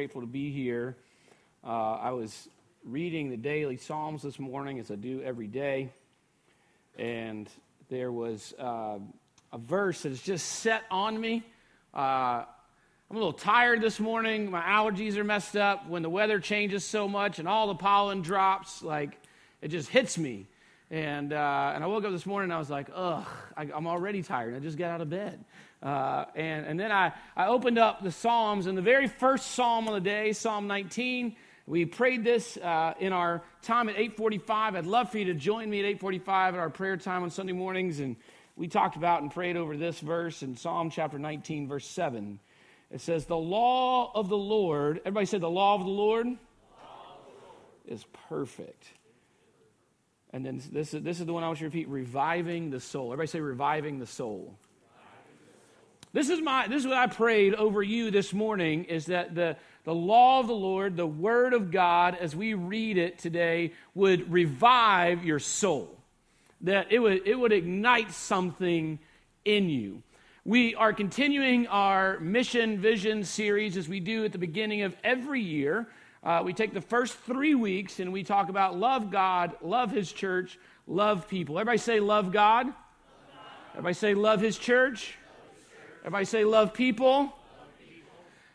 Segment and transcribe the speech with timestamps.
[0.00, 0.96] grateful to be here.
[1.62, 2.48] Uh, I was
[2.86, 5.90] reading the daily Psalms this morning, as I do every day,
[6.96, 7.46] and
[7.90, 8.98] there was uh,
[9.52, 11.44] a verse that is just set on me.
[11.92, 12.46] Uh, I'm
[13.10, 14.50] a little tired this morning.
[14.50, 15.86] My allergies are messed up.
[15.86, 19.18] When the weather changes so much and all the pollen drops, like
[19.60, 20.46] it just hits me.
[20.90, 23.86] And, uh, and I woke up this morning and I was like, ugh, I, am
[23.86, 24.56] already tired.
[24.56, 25.44] I just got out of bed.
[25.82, 29.88] Uh, and, and then I, I opened up the Psalms, and the very first Psalm
[29.88, 34.74] of the day, Psalm 19, we prayed this uh, in our time at 845.
[34.74, 37.52] I'd love for you to join me at 845 at our prayer time on Sunday
[37.52, 38.00] mornings.
[38.00, 38.16] And
[38.56, 42.40] we talked about and prayed over this verse in Psalm chapter 19, verse 7.
[42.90, 46.32] It says, The law of the Lord, everybody said, The law of the Lord, of
[46.32, 48.00] the Lord.
[48.00, 48.88] is perfect.
[50.32, 52.80] And then this is, this is the one I want you to repeat reviving the
[52.80, 53.12] soul.
[53.12, 54.56] Everybody say, reviving the soul.
[56.12, 59.56] This is my this is what I prayed over you this morning is that the
[59.84, 64.30] the law of the Lord, the word of God as we read it today would
[64.30, 65.96] revive your soul.
[66.62, 68.98] That it would it would ignite something
[69.44, 70.02] in you.
[70.44, 75.40] We are continuing our mission vision series as we do at the beginning of every
[75.40, 75.86] year.
[76.24, 80.10] Uh, we take the first three weeks and we talk about love God, love His
[80.10, 81.56] church, love people.
[81.56, 82.66] Everybody say, love God.
[82.66, 83.74] Love God.
[83.74, 85.14] Everybody say, love His church.
[86.00, 87.32] Everybody say, love people.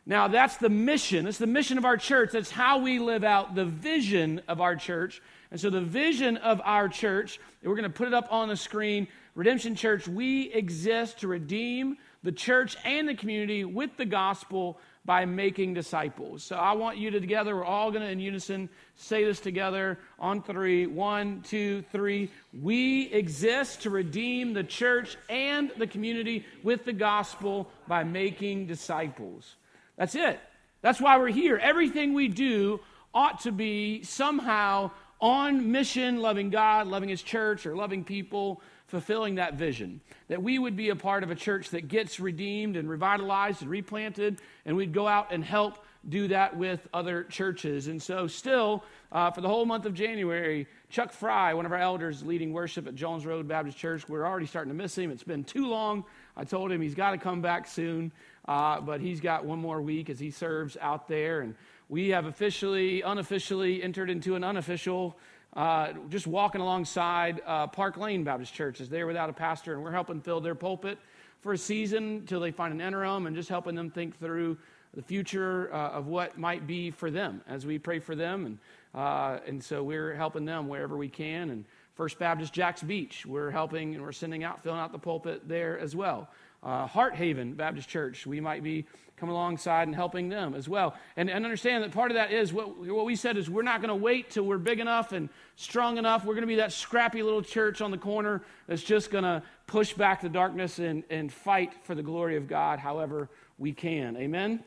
[0.07, 1.25] Now, that's the mission.
[1.25, 2.31] That's the mission of our church.
[2.31, 5.21] That's how we live out the vision of our church.
[5.49, 8.57] And so, the vision of our church, we're going to put it up on the
[8.57, 14.79] screen Redemption Church, we exist to redeem the church and the community with the gospel
[15.05, 16.43] by making disciples.
[16.43, 19.99] So I want you to together, we're all going to in unison say this together
[20.17, 20.87] on three.
[20.87, 22.31] One, two, three.
[22.59, 29.55] We exist to redeem the church and the community with the gospel by making disciples.
[29.97, 30.39] That's it.
[30.81, 31.57] That's why we're here.
[31.57, 32.79] Everything we do
[33.13, 39.35] ought to be somehow on mission, loving God, loving His church, or loving people fulfilling
[39.35, 40.01] that vision.
[40.27, 43.71] That we would be a part of a church that gets redeemed and revitalized and
[43.71, 47.87] replanted, and we'd go out and help do that with other churches.
[47.87, 51.79] And so, still, uh, for the whole month of January, Chuck Fry, one of our
[51.79, 55.09] elders leading worship at Jones Road Baptist Church, we're already starting to miss him.
[55.09, 56.05] It's been too long.
[56.37, 58.11] I told him he's got to come back soon,
[58.47, 61.41] uh, but he's got one more week as he serves out there.
[61.41, 61.55] And
[61.89, 65.17] we have officially, unofficially entered into an unofficial
[65.55, 69.83] uh, just walking alongside uh, Park Lane Baptist Church as they're without a pastor, and
[69.83, 70.97] we're helping fill their pulpit
[71.41, 74.57] for a season until they find an interim and just helping them think through
[74.95, 78.45] the future uh, of what might be for them as we pray for them.
[78.45, 78.57] And,
[78.93, 81.49] uh, and so we're helping them wherever we can.
[81.51, 81.65] And
[81.95, 85.79] First Baptist Jax Beach, we're helping and we're sending out, filling out the pulpit there
[85.79, 86.29] as well.
[86.65, 88.87] Uh, Heart Haven Baptist Church, we might be
[89.17, 90.95] coming alongside and helping them as well.
[91.15, 93.81] And, and understand that part of that is what, what we said is we're not
[93.81, 96.25] going to wait till we're big enough and strong enough.
[96.25, 99.43] We're going to be that scrappy little church on the corner that's just going to
[99.67, 104.17] push back the darkness and, and fight for the glory of God however we can.
[104.17, 104.63] Amen?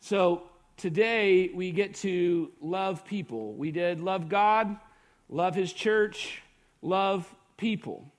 [0.00, 0.44] So
[0.78, 3.52] today we get to love people.
[3.52, 4.76] We did love God,
[5.28, 6.42] love His church,
[6.80, 8.10] love people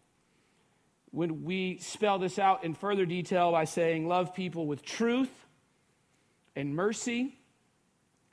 [1.16, 5.32] when we spell this out in further detail by saying, Love people with truth
[6.58, 7.40] and mercy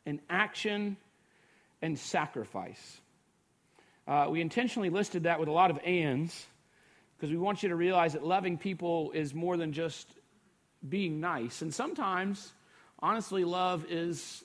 [0.05, 0.97] and action
[1.81, 3.01] and sacrifice.
[4.09, 6.47] Uh, we intentionally listed that with a lot of ands
[7.17, 10.09] because we want you to realize that loving people is more than just
[10.89, 11.63] being nice.
[11.63, 12.53] And sometimes,
[12.99, 14.43] honestly, love is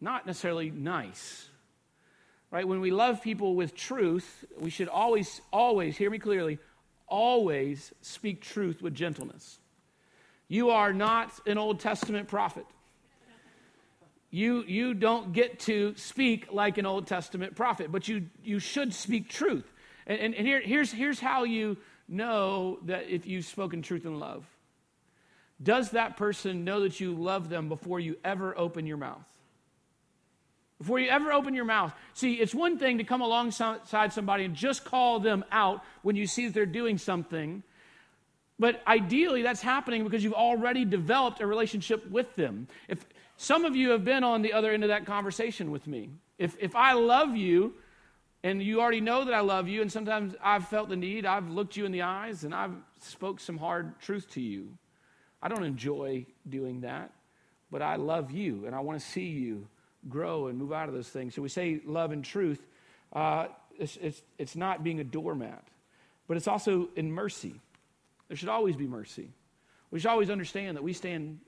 [0.00, 1.46] not necessarily nice.
[2.50, 2.66] Right?
[2.66, 6.58] When we love people with truth, we should always, always, hear me clearly,
[7.08, 9.58] always speak truth with gentleness.
[10.48, 12.66] You are not an Old Testament prophet.
[14.30, 18.92] You, you don't get to speak like an Old Testament prophet, but you, you should
[18.92, 19.72] speak truth.
[20.06, 21.76] And, and, and here, here's, here's how you
[22.08, 24.44] know that if you've spoken truth in love.
[25.62, 29.24] Does that person know that you love them before you ever open your mouth?
[30.84, 31.94] Before you ever open your mouth.
[32.12, 36.26] See, it's one thing to come alongside somebody and just call them out when you
[36.26, 37.62] see that they're doing something.
[38.58, 42.68] But ideally, that's happening because you've already developed a relationship with them.
[42.86, 43.02] If
[43.38, 46.54] some of you have been on the other end of that conversation with me, if,
[46.60, 47.72] if I love you
[48.42, 51.48] and you already know that I love you, and sometimes I've felt the need, I've
[51.48, 54.68] looked you in the eyes and I've spoke some hard truth to you.
[55.40, 57.10] I don't enjoy doing that,
[57.70, 59.66] but I love you and I want to see you
[60.08, 61.34] grow and move out of those things.
[61.34, 62.64] So we say love and truth.
[63.12, 63.46] Uh,
[63.78, 65.64] it's, it's, it's not being a doormat,
[66.28, 67.54] but it's also in mercy.
[68.28, 69.28] There should always be mercy.
[69.90, 71.40] We should always understand that we stand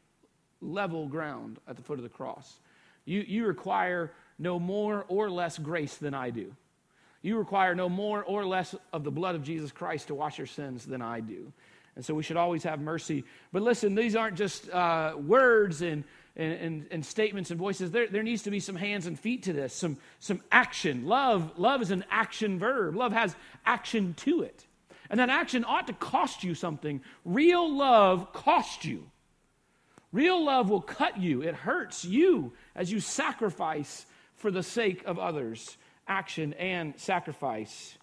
[0.61, 2.61] level ground at the foot of the cross.
[3.05, 6.55] You, you require no more or less grace than I do.
[7.23, 10.47] You require no more or less of the blood of Jesus Christ to wash your
[10.47, 11.53] sins than I do.
[11.97, 13.25] And so we should always have mercy.
[13.53, 16.05] But listen, these aren't just uh, words and,
[16.37, 17.91] and, and, and, statements and voices.
[17.91, 21.07] There, there needs to be some hands and feet to this, some, some action.
[21.07, 23.35] Love, love is an action verb, love has
[23.65, 24.67] action to it.
[25.09, 27.01] And that action ought to cost you something.
[27.25, 29.11] Real love costs you.
[30.13, 34.07] Real love will cut you, it hurts you as you sacrifice
[34.37, 35.77] for the sake of others.
[36.09, 37.99] Action and sacrifice.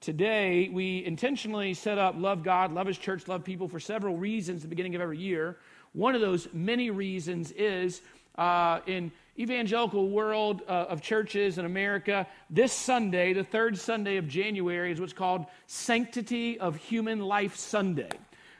[0.00, 4.58] Today, we intentionally set up Love God, Love His Church, Love People for several reasons
[4.58, 5.56] at the beginning of every year.
[5.92, 8.00] One of those many reasons is
[8.36, 14.26] uh, in evangelical world uh, of churches in America, this Sunday, the third Sunday of
[14.28, 18.10] January, is what's called Sanctity of Human Life Sunday.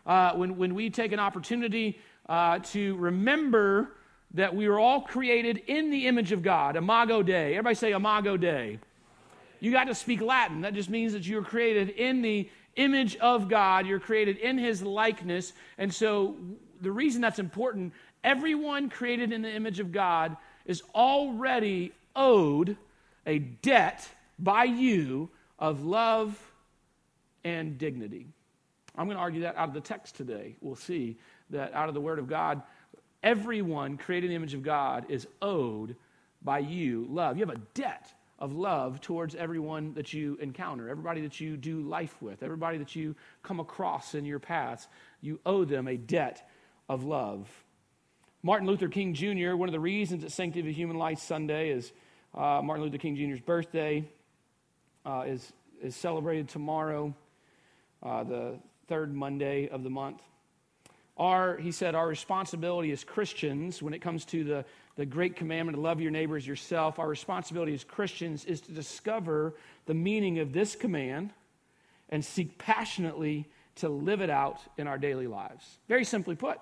[0.07, 1.99] Uh, when, when we take an opportunity
[2.29, 3.91] uh, to remember
[4.35, 7.53] that we were all created in the image of God, Imago Dei.
[7.53, 8.79] Everybody say Imago Dei.
[9.61, 10.61] You got to speak Latin.
[10.61, 13.87] That just means that you were created in the image of God.
[13.87, 15.53] You're created in his likeness.
[15.79, 16.37] And so
[16.81, 17.93] the reason that's important,
[18.25, 22.77] everyone created in the image of God is already owed
[23.27, 24.09] a debt
[24.39, 26.39] by you of love
[27.45, 28.27] and dignity.
[28.97, 30.57] I'm going to argue that out of the text today.
[30.61, 31.17] We'll see
[31.51, 32.63] that out of the Word of God,
[33.23, 35.97] everyone created in the image of God is owed
[36.43, 37.37] by you love.
[37.37, 41.81] You have a debt of love towards everyone that you encounter, everybody that you do
[41.81, 44.87] life with, everybody that you come across in your paths.
[45.21, 46.49] You owe them a debt
[46.89, 47.49] of love.
[48.43, 51.93] Martin Luther King Jr., one of the reasons that Sanctity of Human Life Sunday is
[52.35, 54.05] uh, Martin Luther King Jr.'s birthday,
[55.05, 55.53] uh, is,
[55.83, 57.15] is celebrated tomorrow,
[58.03, 58.55] uh, the
[58.87, 60.23] third Monday of the month.
[61.17, 64.65] Our, he said, our responsibility as Christians, when it comes to the,
[64.95, 68.73] the great commandment to love your neighbor as yourself, our responsibility as Christians is to
[68.73, 69.55] discover
[69.87, 71.31] the meaning of this command
[72.09, 75.79] and seek passionately to live it out in our daily lives.
[75.89, 76.59] Very simply put.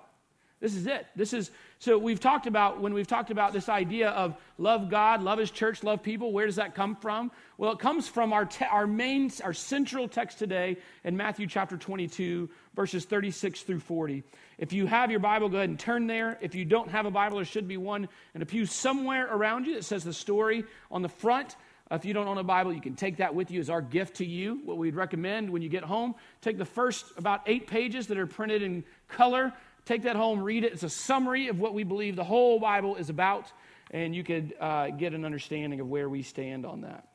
[0.59, 1.05] This is it.
[1.15, 5.21] This is so we've talked about when we've talked about this idea of love God,
[5.21, 6.31] love His church, love people.
[6.31, 7.31] Where does that come from?
[7.59, 11.77] Well, it comes from our te- our main our central text today in Matthew chapter
[11.77, 14.23] 22, verses 36 through 40.
[14.57, 16.39] If you have your Bible, go ahead and turn there.
[16.41, 19.67] If you don't have a Bible, there should be one in a pew somewhere around
[19.67, 21.55] you that says the story on the front.
[21.89, 24.17] If you don't own a Bible, you can take that with you as our gift
[24.17, 24.59] to you.
[24.65, 28.27] What we'd recommend when you get home, take the first about eight pages that are
[28.27, 29.53] printed in color
[29.87, 30.73] Take that home, read it.
[30.73, 33.49] It's a summary of what we believe the whole Bible is about,
[33.89, 37.07] and you could uh, get an understanding of where we stand on that.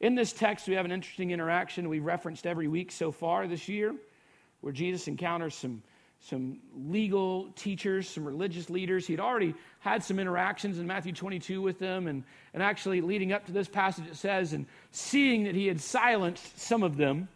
[0.00, 3.68] In this text, we have an interesting interaction we've referenced every week so far this
[3.68, 3.94] year,
[4.62, 5.82] where Jesus encounters some,
[6.22, 6.56] some
[6.88, 9.06] legal teachers, some religious leaders.
[9.06, 12.24] He'd already had some interactions in Matthew 22 with them, and,
[12.54, 16.58] and actually leading up to this passage, it says, and seeing that he had silenced
[16.58, 17.28] some of them,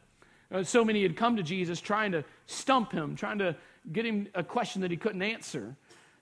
[0.51, 3.55] uh, so many had come to Jesus trying to stump him, trying to
[3.91, 5.77] get him a question that he couldn't answer.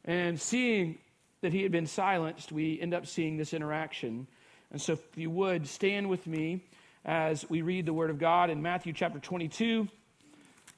[0.05, 0.99] And seeing
[1.41, 4.27] that he had been silenced, we end up seeing this interaction.
[4.71, 6.65] And so, if you would, stand with me
[7.05, 9.89] as we read the Word of God in Matthew chapter 22,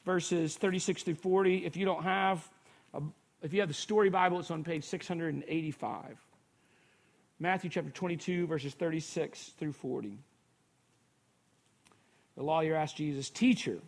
[0.05, 1.65] verses 36 through 40.
[1.65, 2.47] If you don't have,
[2.94, 3.03] a,
[3.43, 6.17] if you have the Story Bible, it's on page 685.
[7.39, 10.19] Matthew chapter 22, verses 36 through 40.
[12.37, 13.81] The lawyer asked Jesus, Teacher,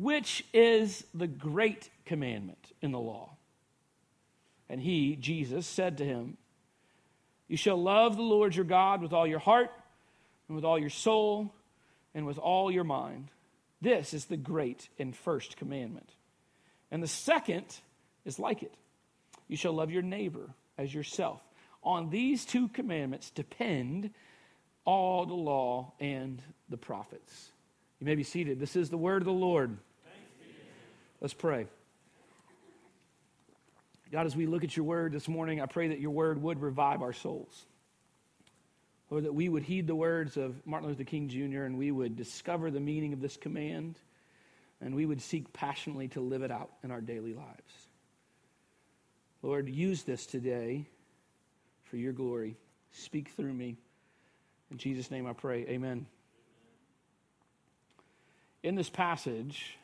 [0.00, 3.36] which is the great commandment in the law?
[4.70, 6.38] And he, Jesus, said to him,
[7.48, 9.70] You shall love the Lord your God with all your heart,
[10.48, 11.52] and with all your soul,
[12.14, 13.28] and with all your mind.
[13.82, 16.08] This is the great and first commandment.
[16.90, 17.66] And the second
[18.24, 18.74] is like it
[19.48, 21.42] You shall love your neighbor as yourself.
[21.82, 24.10] On these two commandments depend
[24.86, 26.40] all the law and
[26.70, 27.50] the prophets.
[28.00, 28.58] You may be seated.
[28.58, 29.76] This is the word of the Lord.
[31.20, 31.66] Let's pray.
[34.10, 36.60] God, as we look at your word this morning, I pray that your word would
[36.60, 37.66] revive our souls.
[39.10, 41.64] Lord, that we would heed the words of Martin Luther King Jr.
[41.64, 43.96] and we would discover the meaning of this command
[44.80, 47.88] and we would seek passionately to live it out in our daily lives.
[49.42, 50.86] Lord, use this today
[51.84, 52.56] for your glory.
[52.92, 53.76] Speak through me.
[54.70, 55.66] In Jesus' name I pray.
[55.68, 56.06] Amen.
[58.62, 59.76] In this passage,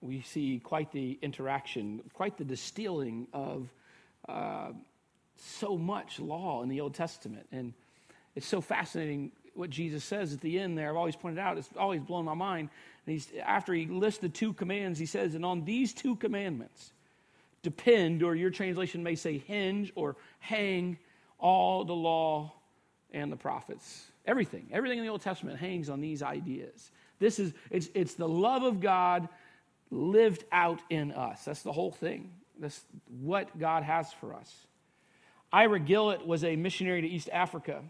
[0.00, 3.68] we see quite the interaction, quite the distilling of
[4.28, 4.68] uh,
[5.36, 7.46] so much law in the Old Testament.
[7.52, 7.72] And
[8.34, 10.90] it's so fascinating what Jesus says at the end there.
[10.90, 12.68] I've always pointed out, it's always blown my mind.
[13.06, 16.92] And he's, after he lists the two commands, he says, And on these two commandments
[17.62, 20.98] depend, or your translation may say hinge or hang,
[21.40, 22.52] all the law
[23.12, 24.06] and the prophets.
[24.26, 26.90] Everything, everything in the Old Testament hangs on these ideas.
[27.18, 29.28] This is, it's, it's the love of God
[29.90, 31.44] lived out in us.
[31.44, 32.30] That's the whole thing.
[32.58, 32.80] That's
[33.20, 34.54] what God has for us.
[35.52, 37.82] Ira Gillett was a missionary to East Africa.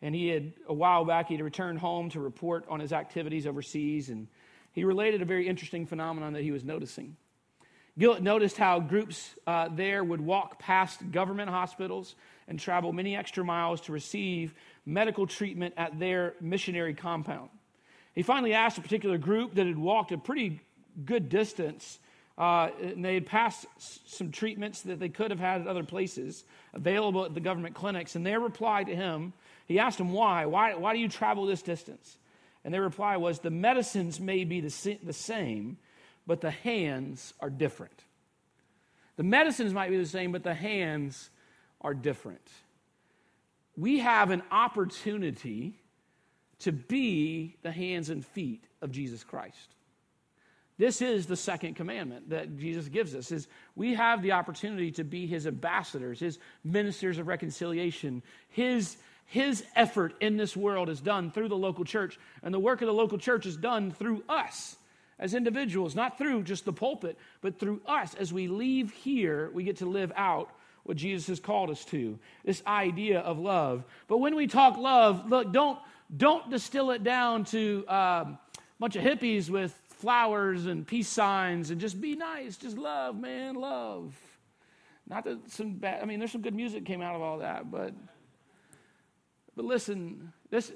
[0.00, 3.46] And he had, a while back, he had returned home to report on his activities
[3.46, 4.10] overseas.
[4.10, 4.28] And
[4.72, 7.16] he related a very interesting phenomenon that he was noticing.
[7.98, 12.14] Gillett noticed how groups uh, there would walk past government hospitals
[12.46, 14.54] and travel many extra miles to receive
[14.86, 17.50] medical treatment at their missionary compound.
[18.14, 20.60] He finally asked a particular group that had walked a pretty
[21.04, 21.98] good distance
[22.38, 23.66] uh, and they had passed
[24.06, 28.14] some treatments that they could have had at other places available at the government clinics.
[28.14, 29.32] And their reply to him,
[29.66, 30.46] he asked him, why.
[30.46, 32.16] Why, why do you travel this distance?
[32.64, 35.78] And their reply was, the medicines may be the, the same,
[36.28, 38.04] but the hands are different.
[39.16, 41.30] The medicines might be the same, but the hands
[41.80, 42.48] are different.
[43.76, 45.74] We have an opportunity
[46.60, 49.74] to be the hands and feet of Jesus Christ.
[50.78, 55.04] This is the second commandment that Jesus gives us is we have the opportunity to
[55.04, 58.22] be his ambassadors, his ministers of reconciliation.
[58.50, 62.80] His his effort in this world is done through the local church, and the work
[62.80, 64.76] of the local church is done through us
[65.18, 68.14] as individuals, not through just the pulpit, but through us.
[68.14, 70.50] As we leave here, we get to live out
[70.84, 73.84] what Jesus has called us to this idea of love.
[74.06, 75.78] But when we talk love, look, don't,
[76.16, 81.70] don't distill it down to um, a bunch of hippies with flowers and peace signs
[81.70, 84.14] and just be nice, just love, man, love.
[85.08, 87.70] Not that some bad, I mean, there's some good music came out of all that,
[87.70, 87.92] but,
[89.56, 90.70] but listen, this,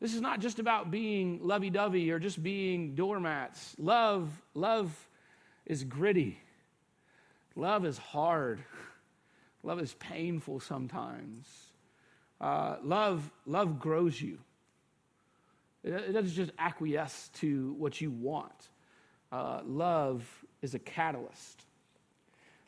[0.00, 3.74] this is not just about being lovey dovey or just being doormats.
[3.78, 4.94] Love, love
[5.64, 6.38] is gritty.
[7.56, 8.60] Love is hard.
[9.62, 11.48] Love is painful sometimes.
[12.40, 14.38] Uh, love, love grows you.
[15.86, 18.68] It doesn't just acquiesce to what you want.
[19.30, 20.28] Uh, love
[20.60, 21.62] is a catalyst.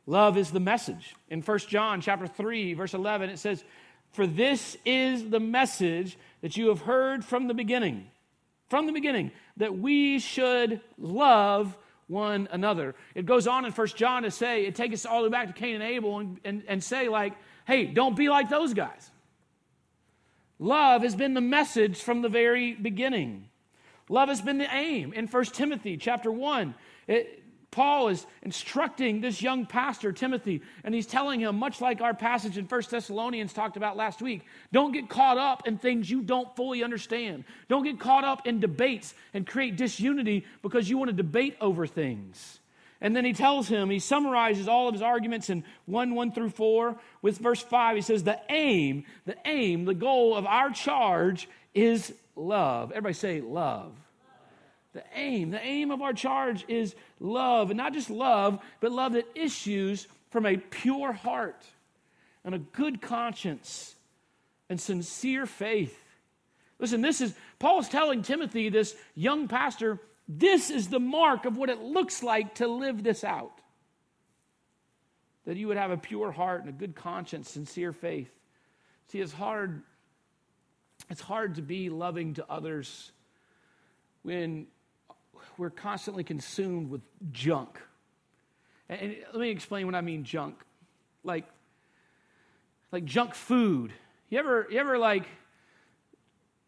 [0.07, 1.15] Love is the message.
[1.29, 3.65] In 1 John chapter 3, verse 11, it says,
[4.13, 8.07] For this is the message that you have heard from the beginning.
[8.69, 12.95] From the beginning, that we should love one another.
[13.15, 15.49] It goes on in 1 John to say, it takes us all the way back
[15.49, 17.35] to Cain and Abel and, and, and say, like,
[17.67, 19.11] hey, don't be like those guys.
[20.59, 23.49] Love has been the message from the very beginning.
[24.09, 25.13] Love has been the aim.
[25.13, 26.75] In 1 Timothy chapter 1,
[27.07, 32.15] it, Paul is instructing this young pastor, Timothy, and he's telling him, much like our
[32.15, 36.23] passage in 1 Thessalonians talked about last week, don't get caught up in things you
[36.23, 37.45] don't fully understand.
[37.69, 41.87] Don't get caught up in debates and create disunity because you want to debate over
[41.87, 42.58] things.
[43.01, 46.51] And then he tells him, he summarizes all of his arguments in 1 1 through
[46.51, 47.97] 4 with verse 5.
[47.97, 52.91] He says, The aim, the aim, the goal of our charge is love.
[52.91, 53.93] Everybody say love.
[54.95, 57.71] The aim, the aim of our charge is love.
[57.71, 61.65] And not just love, but love that issues from a pure heart
[62.45, 63.95] and a good conscience
[64.69, 65.97] and sincere faith.
[66.79, 71.71] Listen, this is, Paul's telling Timothy, this young pastor, this is the mark of what
[71.71, 73.61] it looks like to live this out.
[75.47, 78.31] That you would have a pure heart and a good conscience, sincere faith.
[79.11, 79.83] See, it's hard.
[81.09, 83.13] It's hard to be loving to others
[84.23, 84.67] when
[85.57, 87.01] we're constantly consumed with
[87.33, 87.81] junk.
[88.91, 90.57] And, let me explain what I mean junk.
[91.25, 91.47] Like,
[92.93, 93.93] like junk food.
[94.29, 95.25] You ever, you ever like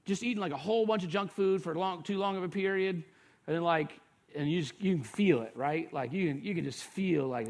[0.07, 2.49] just eating like a whole bunch of junk food for long, too long of a
[2.49, 3.05] period?
[3.47, 3.99] And then like
[4.35, 5.93] and you just you can feel it right?
[5.93, 7.49] Like you can you can just feel like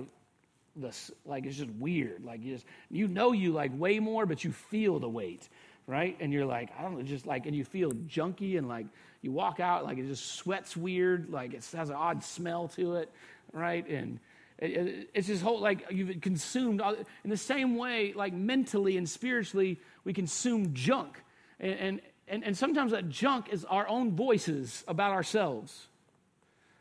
[0.76, 2.24] this like it's just weird.
[2.24, 5.48] Like you just you know you like way more but you feel the weight
[5.86, 6.16] right?
[6.20, 8.86] And you're like i don't know just like and you feel junky and like
[9.22, 12.94] you walk out like it just sweats weird like it has an odd smell to
[12.96, 13.10] it
[13.52, 13.88] right?
[13.88, 14.20] And
[14.58, 16.82] it's this whole like you've consumed
[17.24, 21.22] in the same way like mentally and spiritually we consume junk.
[21.58, 25.88] And and, and sometimes that junk is our own voices about ourselves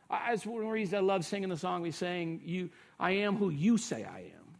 [0.09, 3.49] I, it's one reason I love singing the song we sang, you, I am who
[3.49, 4.57] you say I am.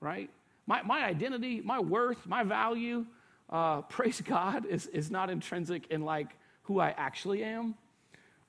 [0.00, 0.30] Right?
[0.66, 3.06] My, my identity, my worth, my value,
[3.50, 6.28] uh, praise God, is, is not intrinsic in like
[6.62, 7.74] who I actually am,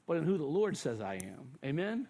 [0.08, 1.52] but in who the Lord says I am.
[1.66, 2.08] Amen?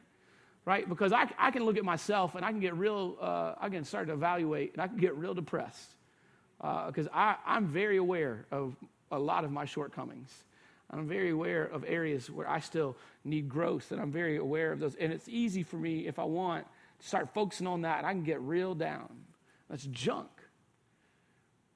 [0.65, 0.88] Right?
[0.88, 3.84] Because I, I can look at myself and I can get real, uh, I can
[3.84, 5.96] start to evaluate and I can get real depressed.
[6.62, 8.77] Because uh, I'm very aware of
[9.15, 10.32] a lot of my shortcomings.
[10.89, 14.79] I'm very aware of areas where I still need growth, and I'm very aware of
[14.79, 14.96] those.
[14.96, 16.67] And it's easy for me, if I want,
[17.00, 19.10] to start focusing on that, I can get real down.
[19.70, 20.29] That's junk.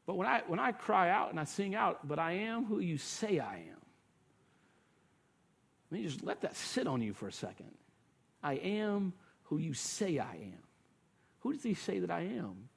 [0.06, 2.80] But when I, when I cry out and I sing out, but I am who
[2.80, 3.82] you say I am,
[5.90, 7.72] let me just let that sit on you for a second.
[8.44, 9.14] I am
[9.44, 10.64] who you say I am.
[11.40, 12.70] Who does he say that I am?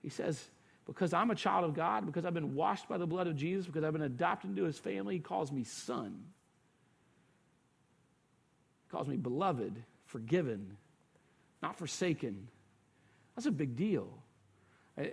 [0.00, 0.42] He says,
[0.86, 3.66] because I'm a child of God, because I've been washed by the blood of Jesus,
[3.66, 6.24] because I've been adopted into his family, he calls me son.
[8.86, 10.76] He calls me beloved, forgiven,
[11.62, 12.48] not forsaken.
[13.36, 14.08] That's a big deal.
[14.98, 15.12] I,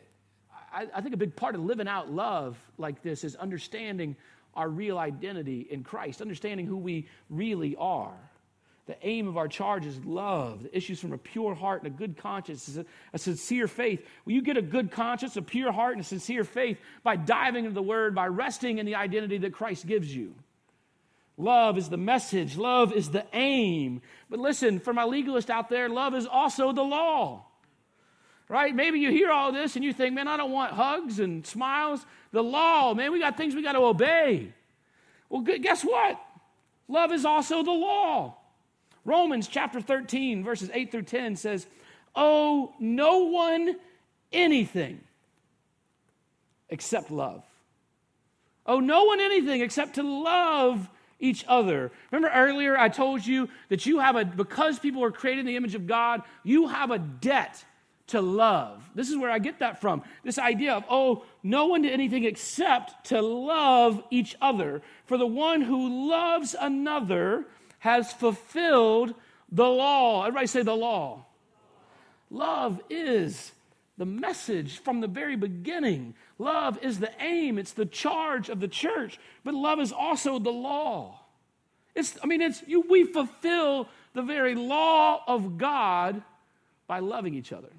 [0.73, 4.15] I, I think a big part of living out love like this is understanding
[4.55, 8.17] our real identity in Christ, understanding who we really are.
[8.89, 11.95] The aim of our charge is love, the issues from a pure heart and a
[11.95, 14.03] good conscience, a, a sincere faith.
[14.25, 17.65] Will you get a good conscience, a pure heart, and a sincere faith by diving
[17.65, 20.33] into the Word, by resting in the identity that Christ gives you?
[21.37, 24.01] Love is the message, love is the aim.
[24.27, 27.45] But listen, for my legalist out there, love is also the law.
[28.47, 28.73] Right?
[28.73, 32.03] Maybe you hear all this and you think, man, I don't want hugs and smiles.
[32.31, 34.51] The law, man, we got things we got to obey.
[35.29, 36.19] Well, guess what?
[36.87, 38.37] Love is also the law.
[39.09, 41.65] Romans chapter 13, verses 8 through 10 says,
[42.15, 43.75] Owe no one
[44.31, 45.01] anything
[46.69, 47.43] except love.
[48.67, 50.87] Owe no one anything except to love
[51.19, 51.91] each other.
[52.11, 55.55] Remember earlier I told you that you have a, because people are created in the
[55.55, 57.65] image of God, you have a debt
[58.07, 58.87] to love.
[58.93, 60.03] This is where I get that from.
[60.23, 64.83] This idea of, oh, no one did anything except to love each other.
[65.05, 67.47] For the one who loves another
[67.79, 69.13] has fulfilled
[69.51, 70.21] the law.
[70.23, 71.25] Everybody say the law.
[72.29, 73.51] Love is
[73.97, 76.13] the message from the very beginning.
[76.37, 80.51] Love is the aim, it's the charge of the church, but love is also the
[80.51, 81.19] law.
[81.95, 86.21] It's, I mean, it's you, we fulfill the very law of God
[86.87, 87.69] by loving each other.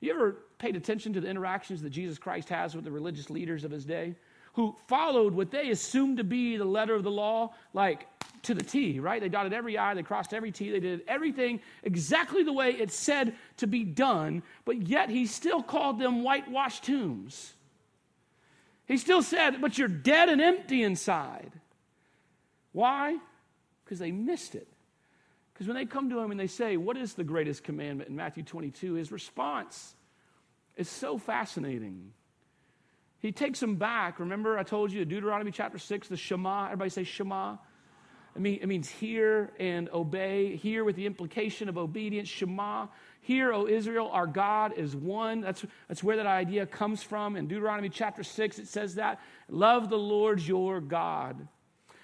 [0.00, 3.64] You ever paid attention to the interactions that Jesus Christ has with the religious leaders
[3.64, 4.14] of his day
[4.52, 8.06] who followed what they assumed to be the letter of the law, like
[8.44, 9.20] to the T, right?
[9.20, 12.90] They dotted every I, they crossed every T, they did everything exactly the way it
[12.90, 17.54] said to be done, but yet he still called them whitewashed tombs.
[18.86, 21.52] He still said, but you're dead and empty inside.
[22.72, 23.16] Why?
[23.84, 24.68] Because they missed it.
[25.52, 28.16] Because when they come to him and they say, What is the greatest commandment in
[28.16, 28.94] Matthew 22?
[28.94, 29.94] His response
[30.76, 32.12] is so fascinating.
[33.20, 34.18] He takes them back.
[34.18, 36.66] Remember, I told you Deuteronomy chapter 6, the Shema.
[36.66, 37.56] Everybody say Shema.
[38.34, 40.56] It, mean, it means hear and obey.
[40.56, 42.28] Hear with the implication of obedience.
[42.28, 42.88] Shema.
[43.20, 45.40] Hear, O Israel, our God is one.
[45.40, 47.36] That's, that's where that idea comes from.
[47.36, 49.20] In Deuteronomy chapter 6, it says that.
[49.48, 51.48] Love the Lord your God.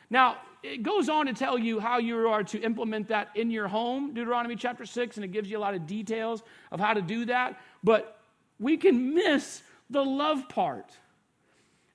[0.09, 3.69] Now, it goes on to tell you how you are to implement that in your
[3.69, 7.03] home, Deuteronomy chapter 6, and it gives you a lot of details of how to
[7.03, 7.61] do that.
[7.83, 8.21] But
[8.59, 10.90] we can miss the love part.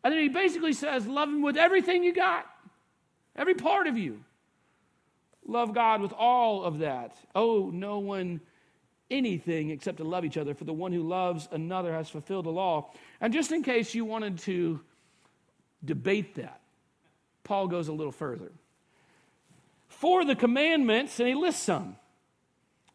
[0.04, 2.46] And then he basically says, Love him with everything you got.
[3.36, 4.24] Every part of you.
[5.48, 7.16] Love God with all of that.
[7.36, 8.42] Oh, no one
[9.12, 12.52] anything except to love each other, for the one who loves another has fulfilled the
[12.52, 12.92] law.
[13.22, 14.80] And just in case you wanted to
[15.84, 16.60] debate that,
[17.44, 18.52] Paul goes a little further.
[19.88, 21.98] For the commandments, and he lists some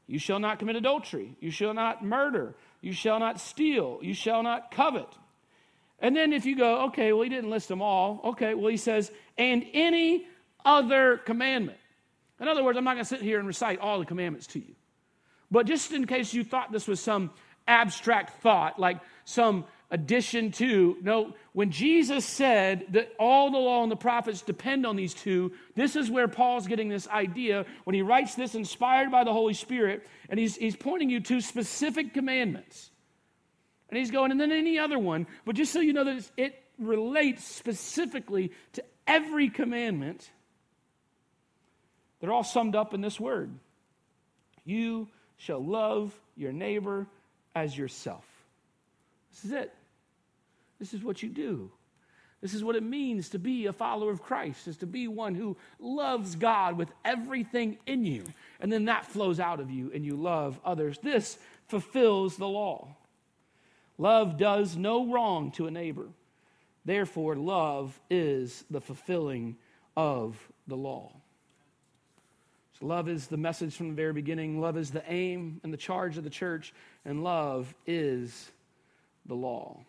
[0.06, 4.42] you shall not commit adultery, you shall not murder, you shall not steal, you shall
[4.42, 5.06] not covet.
[6.00, 8.20] And then if you go, okay, well, he didn't list them all.
[8.24, 10.26] Okay, well, he says, and any
[10.64, 11.78] other commandment.
[12.40, 14.58] In other words, I'm not going to sit here and recite all the commandments to
[14.58, 14.74] you.
[15.50, 17.30] But just in case you thought this was some
[17.66, 23.90] abstract thought, like some addition to, no, when Jesus said that all the law and
[23.90, 28.02] the prophets depend on these two, this is where Paul's getting this idea when he
[28.02, 32.89] writes this inspired by the Holy Spirit, and he's, he's pointing you to specific commandments.
[33.90, 35.26] And he's going, and then any other one.
[35.44, 40.30] But just so you know that it relates specifically to every commandment,
[42.20, 43.50] they're all summed up in this word
[44.64, 47.06] You shall love your neighbor
[47.54, 48.24] as yourself.
[49.32, 49.74] This is it.
[50.78, 51.70] This is what you do.
[52.40, 55.34] This is what it means to be a follower of Christ, is to be one
[55.34, 58.24] who loves God with everything in you.
[58.60, 60.98] And then that flows out of you and you love others.
[61.02, 62.96] This fulfills the law.
[64.00, 66.06] Love does no wrong to a neighbor.
[66.86, 69.56] Therefore, love is the fulfilling
[69.94, 71.12] of the law.
[72.78, 74.58] So, love is the message from the very beginning.
[74.58, 76.72] Love is the aim and the charge of the church.
[77.04, 78.50] And love is
[79.26, 79.80] the law.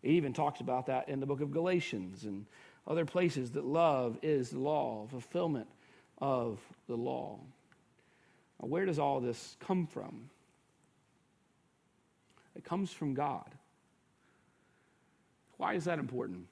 [0.00, 2.46] He even talks about that in the book of Galatians and
[2.86, 5.68] other places that love is the law, fulfillment
[6.22, 7.38] of the law.
[8.60, 10.30] where does all this come from?
[12.56, 13.50] It comes from God.
[15.56, 16.46] Why is that important?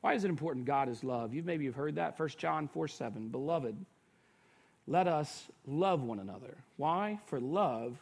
[0.00, 1.32] Why is it important God is love?
[1.32, 2.18] You've maybe you've heard that.
[2.18, 3.28] 1 John 4 7.
[3.28, 3.76] Beloved,
[4.86, 6.56] let us love one another.
[6.76, 7.18] Why?
[7.26, 7.96] For love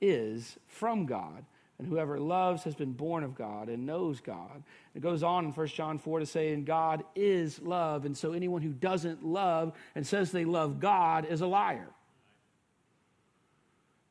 [0.00, 1.44] is from God.
[1.78, 4.62] And whoever loves has been born of God and knows God.
[4.94, 8.04] It goes on in 1 John 4 to say, and God is love.
[8.04, 11.88] And so anyone who doesn't love and says they love God is a liar.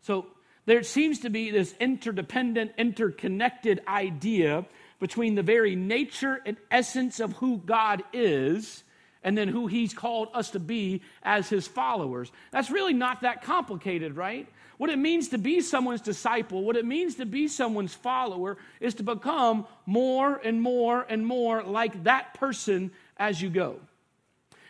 [0.01, 0.27] So
[0.65, 4.65] there seems to be this interdependent, interconnected idea
[4.99, 8.83] between the very nature and essence of who God is
[9.23, 12.31] and then who he's called us to be as his followers.
[12.51, 14.47] That's really not that complicated, right?
[14.77, 18.95] What it means to be someone's disciple, what it means to be someone's follower, is
[18.95, 23.79] to become more and more and more like that person as you go.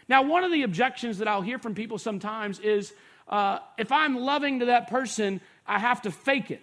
[0.10, 2.94] Now, one of the objections that I'll hear from people sometimes is
[3.30, 6.62] uh, if I'm loving to that person, I have to fake it.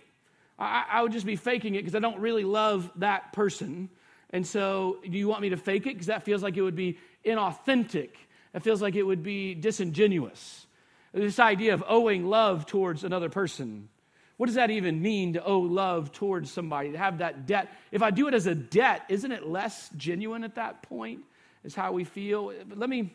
[0.58, 3.88] I, I would just be faking it because I don't really love that person.
[4.30, 5.94] And so, do you want me to fake it?
[5.94, 8.10] Because that feels like it would be inauthentic.
[8.54, 10.66] It feels like it would be disingenuous.
[11.12, 13.88] This idea of owing love towards another person.
[14.36, 17.72] What does that even mean to owe love towards somebody, to have that debt?
[17.90, 21.20] If I do it as a debt, isn't it less genuine at that point?
[21.64, 22.52] Is how we feel.
[22.68, 23.12] But let me,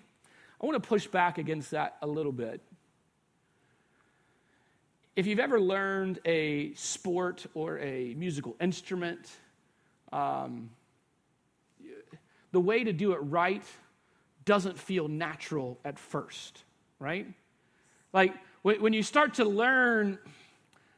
[0.61, 2.61] I want to push back against that a little bit.
[5.15, 9.29] If you've ever learned a sport or a musical instrument,
[10.11, 10.71] um,
[12.51, 13.61] the way to do it right
[14.43, 16.63] doesn't feel natural at first,
[16.97, 17.27] right?
[18.11, 20.17] Like when you start to learn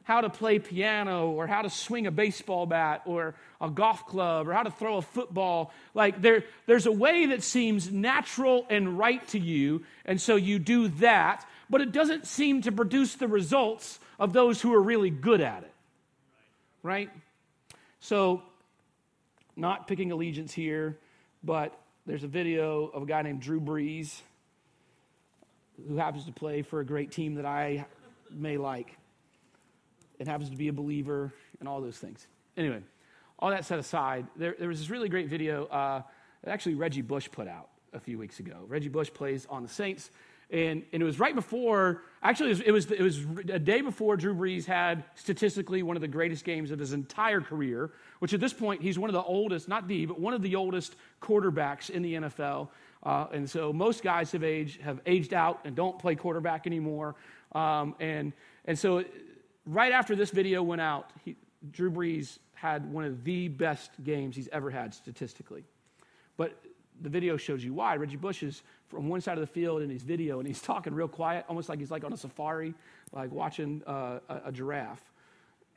[0.04, 4.48] how to play piano or how to swing a baseball bat or a golf club
[4.48, 8.96] or how to throw a football, like there, there's a way that seems natural and
[8.98, 13.28] right to you, and so you do that, but it doesn't seem to produce the
[13.28, 15.72] results of those who are really good at it,
[16.82, 17.10] right?
[18.00, 18.42] So,
[19.56, 20.98] not picking allegiance here,
[21.42, 24.20] but there's a video of a guy named Drew Brees
[25.88, 27.86] who happens to play for a great team that I
[28.30, 28.96] may like
[30.18, 32.26] and happens to be a believer and all those things.
[32.56, 32.80] Anyway,
[33.38, 36.02] all that set aside, there, there was this really great video uh,
[36.42, 38.64] that actually Reggie Bush put out a few weeks ago.
[38.68, 40.10] Reggie Bush plays on the Saints.
[40.50, 43.18] And, and it was right before, actually, it was, it, was, it was
[43.52, 47.40] a day before Drew Brees had statistically one of the greatest games of his entire
[47.40, 50.42] career, which at this point, he's one of the oldest, not the, but one of
[50.42, 52.68] the oldest quarterbacks in the NFL.
[53.02, 57.16] Uh, and so most guys have aged, have aged out and don't play quarterback anymore.
[57.52, 58.32] Um, and,
[58.66, 59.04] and so
[59.64, 61.36] right after this video went out, he,
[61.72, 65.64] Drew Brees had one of the best games he's ever had statistically.
[66.36, 66.60] But
[67.00, 67.96] the video shows you why.
[67.96, 70.94] Reggie Bush is from one side of the field in his video, and he's talking
[70.94, 72.74] real quiet, almost like he's like on a safari,
[73.12, 75.02] like watching uh, a, a, giraffe.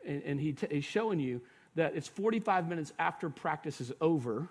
[0.05, 1.41] And, and he t- he's showing you
[1.75, 4.47] that it's 45 minutes after practice is over,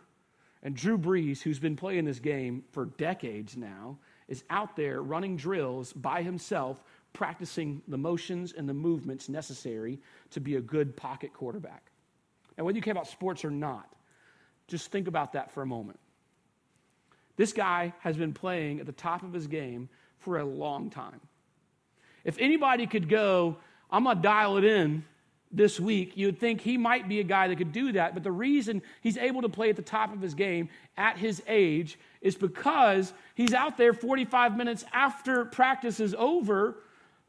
[0.63, 5.37] and Drew Brees, who's been playing this game for decades now, is out there running
[5.37, 9.99] drills by himself, practicing the motions and the movements necessary
[10.31, 11.91] to be a good pocket quarterback.
[12.57, 13.89] And whether you care about sports or not,
[14.67, 15.99] just think about that for a moment.
[17.39, 21.21] This guy has been playing at the top of his game for a long time.
[22.25, 23.57] If anybody could go,
[23.91, 25.05] I'm going to dial it in
[25.51, 28.13] this week, you'd think he might be a guy that could do that.
[28.13, 31.41] But the reason he's able to play at the top of his game at his
[31.47, 36.77] age is because he's out there 45 minutes after practice is over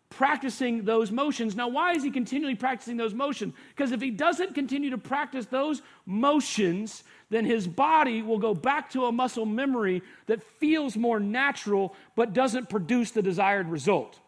[0.10, 1.56] practicing those motions.
[1.56, 3.54] Now, why is he continually practicing those motions?
[3.70, 8.90] Because if he doesn't continue to practice those motions, then his body will go back
[8.92, 14.20] to a muscle memory that feels more natural but doesn't produce the desired result.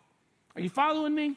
[0.56, 1.36] Are you following me?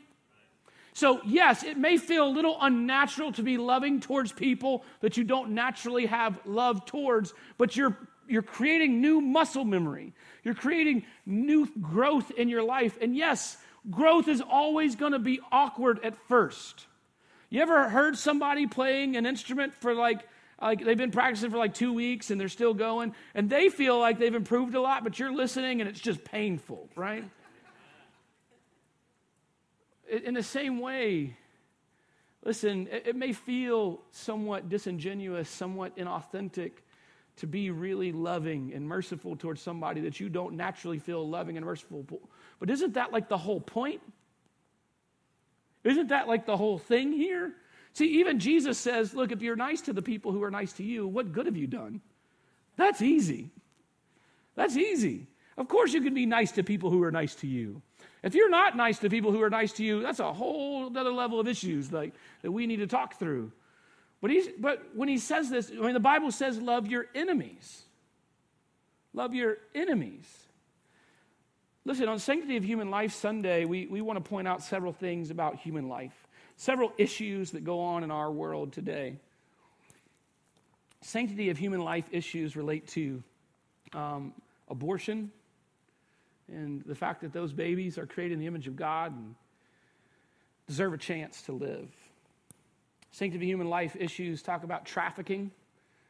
[0.92, 5.24] So, yes, it may feel a little unnatural to be loving towards people that you
[5.24, 7.96] don't naturally have love towards, but you're,
[8.28, 10.12] you're creating new muscle memory.
[10.44, 12.96] You're creating new growth in your life.
[13.00, 13.56] And yes,
[13.90, 16.86] growth is always going to be awkward at first.
[17.50, 20.26] You ever heard somebody playing an instrument for like
[20.60, 23.98] like they've been practicing for like two weeks and they're still going, and they feel
[23.98, 27.24] like they've improved a lot, but you're listening and it's just painful, right?
[30.10, 31.36] In the same way,
[32.44, 36.72] listen, it may feel somewhat disingenuous, somewhat inauthentic
[37.36, 41.66] to be really loving and merciful towards somebody that you don't naturally feel loving and
[41.66, 42.06] merciful.
[42.60, 44.00] But isn't that like the whole point?
[45.82, 47.52] Isn't that like the whole thing here?
[47.92, 50.82] See, even Jesus says, look, if you're nice to the people who are nice to
[50.82, 52.00] you, what good have you done?
[52.76, 53.50] That's easy.
[54.56, 55.26] That's easy.
[55.56, 57.82] Of course, you can be nice to people who are nice to you.
[58.22, 61.12] If you're not nice to people who are nice to you, that's a whole other
[61.12, 63.52] level of issues like, that we need to talk through.
[64.20, 67.82] But, he's, but when he says this, I mean, the Bible says, love your enemies.
[69.12, 70.26] Love your enemies.
[71.86, 75.30] Listen, on Sanctity of Human Life Sunday, we, we want to point out several things
[75.30, 76.14] about human life,
[76.56, 79.18] several issues that go on in our world today.
[81.02, 83.22] Sanctity of human life issues relate to
[83.92, 84.32] um,
[84.68, 85.30] abortion
[86.48, 89.34] and the fact that those babies are created in the image of God and
[90.66, 91.90] deserve a chance to live.
[93.12, 95.50] Sanctity of human life issues talk about trafficking,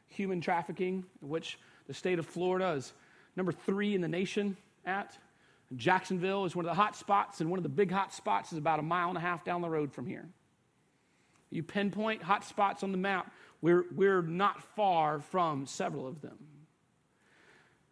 [0.07, 2.93] human trafficking, which the state of Florida is
[3.35, 5.17] number three in the nation at.
[5.75, 8.57] Jacksonville is one of the hot spots, and one of the big hot spots is
[8.57, 10.27] about a mile and a half down the road from here.
[11.49, 16.37] You pinpoint hot spots on the map, we're, we're not far from several of them.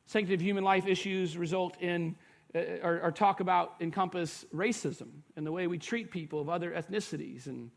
[0.06, 2.16] Sanctity of human life issues result in,
[2.54, 6.72] uh, or, or talk about, encompass racism and the way we treat people of other
[6.72, 7.72] ethnicities and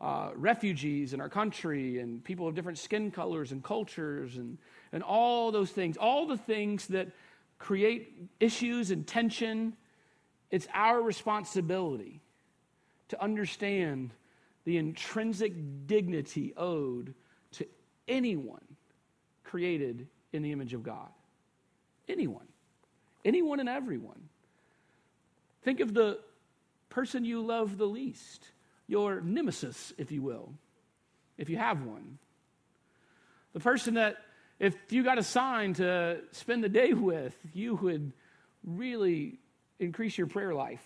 [0.00, 4.58] uh, refugees in our country and people of different skin colors and cultures and,
[4.92, 7.08] and all those things, all the things that
[7.58, 9.74] create issues and tension,
[10.50, 12.20] it's our responsibility
[13.08, 14.12] to understand
[14.64, 15.52] the intrinsic
[15.86, 17.14] dignity owed
[17.52, 17.66] to
[18.08, 18.64] anyone
[19.44, 21.08] created in the image of God.
[22.08, 22.46] Anyone.
[23.24, 24.28] Anyone and everyone.
[25.62, 26.18] Think of the
[26.90, 28.50] person you love the least,
[28.86, 30.52] your nemesis, if you will,
[31.38, 32.18] if you have one.
[33.52, 34.16] The person that
[34.58, 38.12] if you got a sign to spend the day with, you would
[38.64, 39.38] really
[39.78, 40.84] increase your prayer life.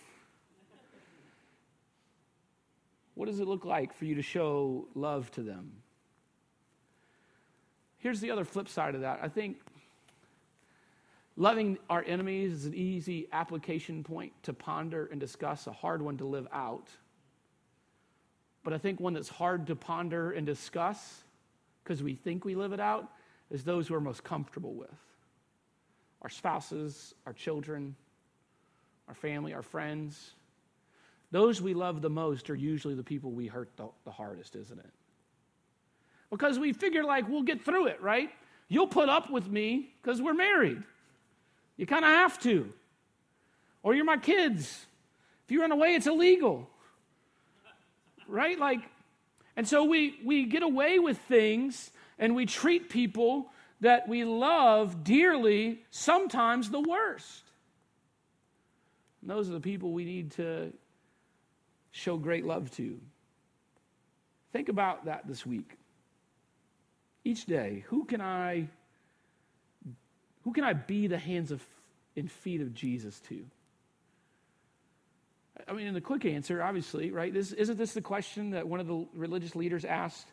[3.15, 5.71] What does it look like for you to show love to them?
[7.97, 9.19] Here's the other flip side of that.
[9.21, 9.57] I think
[11.37, 16.17] loving our enemies is an easy application point to ponder and discuss, a hard one
[16.17, 16.87] to live out.
[18.63, 21.23] But I think one that's hard to ponder and discuss
[21.83, 23.11] because we think we live it out
[23.51, 24.89] is those who are most comfortable with
[26.21, 27.95] our spouses, our children,
[29.07, 30.31] our family, our friends.
[31.31, 34.79] Those we love the most are usually the people we hurt the, the hardest, isn't
[34.79, 34.89] it?
[36.29, 38.29] Because we figure, like, we'll get through it, right?
[38.67, 40.81] You'll put up with me because we're married.
[41.75, 42.71] You kind of have to.
[43.83, 44.85] Or you're my kids.
[45.45, 46.69] If you run away, it's illegal.
[48.27, 48.57] Right?
[48.57, 48.79] Like,
[49.57, 55.03] and so we, we get away with things and we treat people that we love
[55.03, 57.43] dearly sometimes the worst.
[59.21, 60.71] And those are the people we need to
[61.89, 62.99] show great love to.
[64.53, 65.77] Think about that this week.
[67.23, 68.69] Each day, who can I
[70.43, 71.63] who can I be the hands of
[72.15, 73.45] and feet of Jesus to?
[75.67, 77.31] I mean, in the quick answer, obviously, right?
[77.31, 80.27] This, isn't this the question that one of the religious leaders asked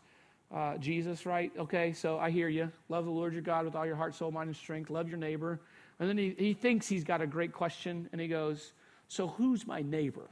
[0.54, 1.52] uh, Jesus, right?
[1.58, 2.72] Okay, so I hear you.
[2.88, 4.90] Love the Lord your God with all your heart, soul, mind, and strength.
[4.90, 5.60] Love your neighbor.
[6.00, 8.72] And then he, he thinks he's got a great question, and he goes,
[9.08, 10.28] So who's my neighbor?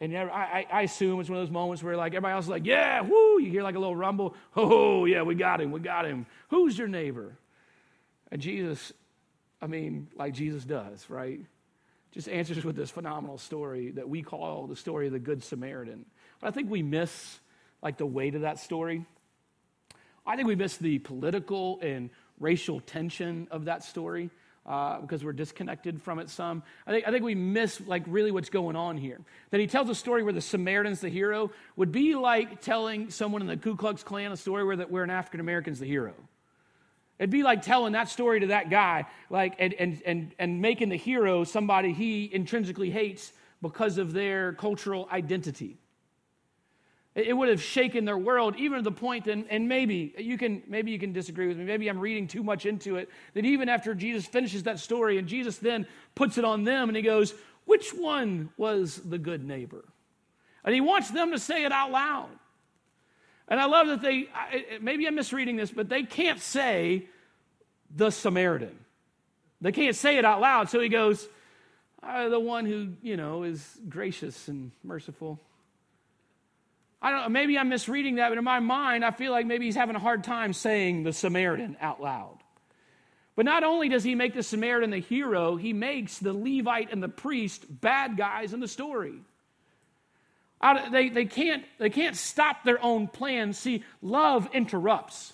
[0.00, 2.64] And I, I, assume it's one of those moments where like everybody else is like,
[2.64, 4.36] yeah, whoo, you hear like a little rumble.
[4.54, 6.26] Oh, yeah, we got him, we got him.
[6.50, 7.36] Who's your neighbor?
[8.30, 8.92] And Jesus,
[9.60, 11.40] I mean, like Jesus does, right?
[12.12, 16.06] Just answers with this phenomenal story that we call the story of the Good Samaritan.
[16.40, 17.40] But I think we miss
[17.82, 19.04] like the weight of that story.
[20.26, 24.30] I think we miss the political and racial tension of that story
[24.66, 26.62] uh, because we're disconnected from it some.
[26.86, 29.18] I think, I think we miss like really what's going on here.
[29.50, 33.40] That he tells a story where the Samaritan's the hero would be like telling someone
[33.40, 36.12] in the Ku Klux Klan a story where, that, where an African American's the hero.
[37.18, 40.90] It'd be like telling that story to that guy, like and, and, and, and making
[40.90, 45.78] the hero somebody he intrinsically hates because of their cultural identity.
[47.18, 50.62] It would have shaken their world, even to the point, and, and maybe you can
[50.68, 51.64] maybe you can disagree with me.
[51.64, 53.10] Maybe I'm reading too much into it.
[53.34, 56.94] That even after Jesus finishes that story, and Jesus then puts it on them, and
[56.96, 59.84] he goes, "Which one was the good neighbor?"
[60.64, 62.28] And he wants them to say it out loud.
[63.48, 64.28] And I love that they.
[64.80, 67.06] Maybe I'm misreading this, but they can't say
[67.90, 68.78] the Samaritan.
[69.60, 70.70] They can't say it out loud.
[70.70, 71.26] So he goes,
[72.00, 75.40] "The one who you know is gracious and merciful."
[77.00, 79.76] I don't maybe I'm misreading that, but in my mind, I feel like maybe he's
[79.76, 82.38] having a hard time saying the Samaritan out loud.
[83.36, 87.00] But not only does he make the Samaritan the hero, he makes the Levite and
[87.00, 89.14] the priest bad guys in the story.
[90.90, 93.56] They, they, can't, they can't stop their own plans.
[93.56, 95.32] See, love interrupts.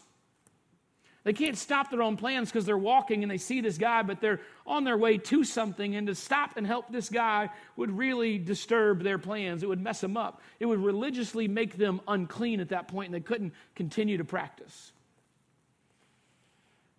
[1.24, 4.20] They can't stop their own plans because they're walking and they see this guy, but
[4.20, 5.96] they're on their way to something.
[5.96, 9.62] And to stop and help this guy would really disturb their plans.
[9.62, 10.42] It would mess them up.
[10.60, 14.92] It would religiously make them unclean at that point, and they couldn't continue to practice.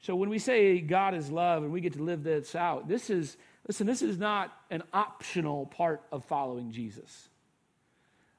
[0.02, 3.12] So when we say God is love and we get to live this out, this
[3.12, 7.30] is, listen, this is not an optional part of following Jesus.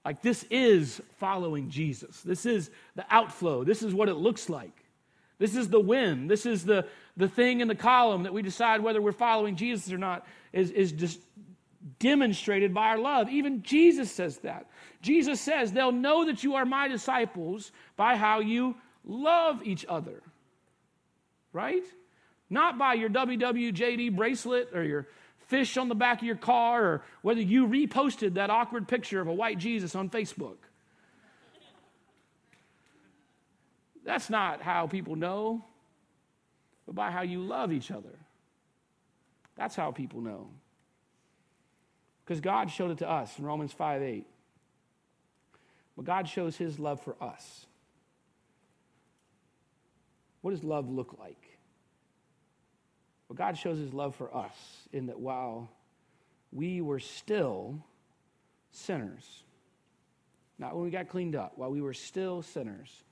[0.05, 2.23] Like, this is following Jesus.
[2.23, 3.63] This is the outflow.
[3.63, 4.86] This is what it looks like.
[5.39, 6.29] This is the win.
[6.29, 9.93] This is the, the thing in the column that we decide whether we're following Jesus
[9.93, 11.21] or not, is, is just
[11.99, 13.29] demonstrated by our love.
[13.29, 14.67] Even Jesus says that.
[15.03, 20.23] Jesus says, They'll know that you are my disciples by how you love each other.
[21.53, 21.85] Right?
[22.49, 25.07] Not by your WWJD bracelet or your
[25.49, 29.29] fish on the back of your car or whether you reposted that awkward picture of
[29.29, 30.57] a white Jesus on Facebook.
[34.07, 35.65] That's not how people know,
[36.87, 38.17] but by how you love each other.
[39.57, 40.49] That's how people know.
[42.25, 44.27] Because God showed it to us in Romans 5 8.
[45.97, 47.67] But God shows his love for us.
[50.41, 51.59] What does love look like?
[53.29, 54.55] Well, God shows his love for us
[54.93, 55.69] in that while
[56.53, 57.85] we were still
[58.71, 59.43] sinners,
[60.61, 63.03] not when we got cleaned up, while we were still sinners,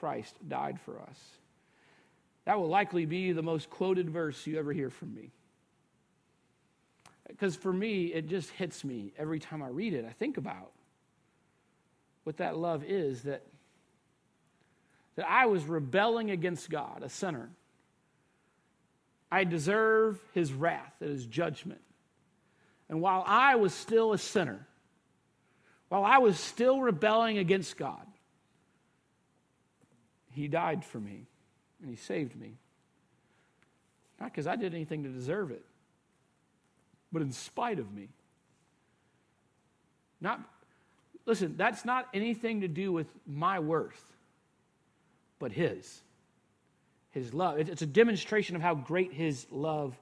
[0.00, 1.18] Christ died for us.
[2.46, 5.30] That will likely be the most quoted verse you ever hear from me.
[7.28, 10.06] Because for me, it just hits me every time I read it.
[10.08, 10.72] I think about
[12.24, 13.42] what that love is that,
[15.16, 17.50] that I was rebelling against God, a sinner.
[19.30, 21.82] I deserve his wrath and his judgment.
[22.88, 24.66] And while I was still a sinner,
[25.90, 28.06] while I was still rebelling against God,
[30.40, 31.26] he died for me
[31.80, 32.54] and He saved me.
[34.18, 35.64] Not because I did anything to deserve it,
[37.12, 38.08] but in spite of me.
[40.20, 40.40] Not,
[41.24, 44.12] listen, that's not anything to do with my worth,
[45.38, 46.02] but His.
[47.12, 47.58] His love.
[47.58, 49.98] It's a demonstration of how great His love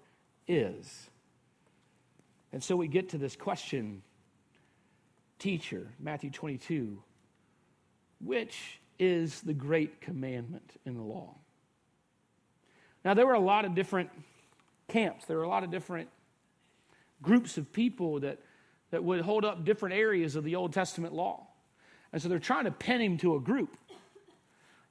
[0.47, 1.09] is.
[2.53, 4.03] And so we get to this question
[5.39, 7.01] Teacher, Matthew 22,
[8.21, 11.35] which is the great commandment in the law.
[13.05, 14.11] Now, there were a lot of different
[14.89, 16.09] camps, there were a lot of different
[17.23, 18.39] groups of people that,
[18.91, 21.47] that would hold up different areas of the Old Testament law.
[22.13, 23.77] And so they're trying to pin him to a group.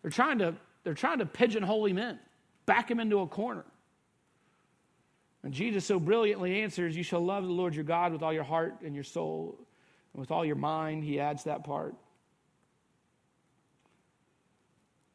[0.01, 2.19] They're trying to, they're trying to pigeonhole him in,
[2.65, 3.65] back him into a corner.
[5.43, 8.43] And Jesus so brilliantly answers, You shall love the Lord your God with all your
[8.43, 9.57] heart and your soul
[10.13, 11.03] and with all your mind.
[11.03, 11.95] He adds that part.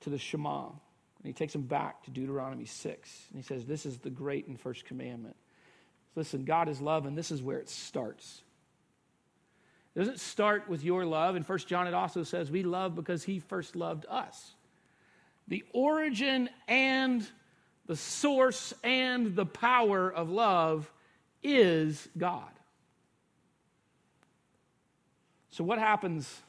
[0.03, 0.67] To the Shema.
[0.67, 3.27] And he takes them back to Deuteronomy 6.
[3.31, 5.37] And he says, This is the great and first commandment.
[6.15, 8.43] Listen, God is love, and this is where it starts.
[9.95, 11.37] It doesn't start with your love.
[11.37, 14.55] In 1 John, it also says, We love because he first loved us.
[15.49, 17.27] The origin and
[17.87, 20.91] the source and the power of love
[21.43, 22.51] is God.
[25.51, 26.41] So, what happens?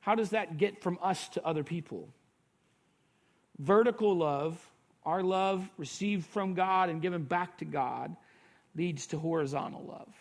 [0.00, 2.08] How does that get from us to other people?
[3.58, 4.58] Vertical love,
[5.04, 8.14] our love received from God and given back to God,
[8.74, 10.12] leads to horizontal love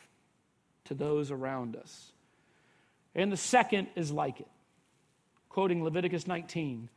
[0.86, 2.12] to those around us.
[3.15, 4.48] And the second is like it.
[5.50, 6.89] Quoting Leviticus 19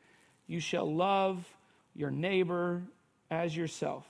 [0.46, 1.46] You shall love
[1.94, 2.82] your neighbor
[3.30, 4.06] as yourself.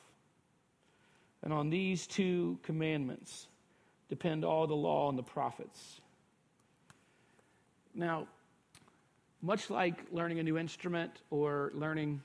[1.42, 3.46] And on these two commandments
[4.08, 6.00] depend all the law and the prophets.
[7.94, 8.26] Now,
[9.46, 12.20] much like learning a new instrument or learning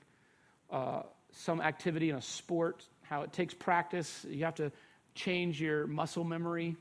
[0.70, 4.72] uh, some activity in a sport, how it takes practice, you have to
[5.14, 6.74] change your muscle memory.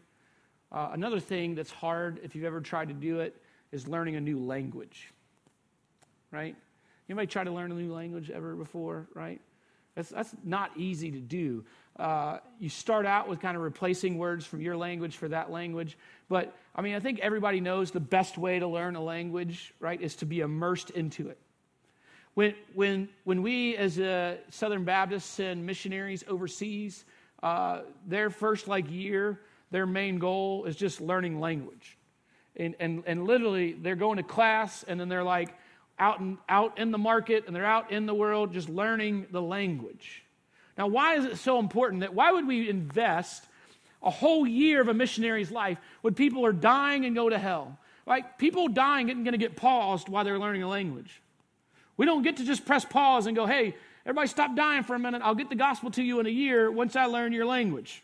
[0.72, 3.40] Uh, another thing that's hard, if you've ever tried to do it,
[3.72, 5.14] is learning a new language.
[6.32, 6.56] Right?
[7.08, 9.08] You Anybody try to learn a new language ever before?
[9.14, 9.42] Right?
[9.96, 11.66] That's, that's not easy to do.
[12.00, 15.98] Uh, you start out with kind of replacing words from your language for that language.
[16.30, 20.02] But I mean, I think everybody knows the best way to learn a language, right,
[20.02, 21.38] is to be immersed into it.
[22.34, 27.04] When, when, when we, as a Southern Baptists, send missionaries overseas,
[27.44, 31.98] uh, their first like year, their main goal is just learning language.
[32.56, 35.54] And, and, and literally, they're going to class, and then they're like
[36.02, 39.42] out in, out in the market, and they're out in the world just learning the
[39.42, 40.24] language.
[40.78, 43.46] Now, why is it so important that why would we invest
[44.04, 47.78] a whole year of a missionary's life when people are dying and go to hell?
[48.06, 51.22] Like people dying isn't going to get paused while they're learning a language.
[51.98, 53.76] We don't get to just press pause and go, hey,
[54.06, 55.22] Everybody stop dying for a minute.
[55.24, 58.02] I'll get the gospel to you in a year once I learn your language.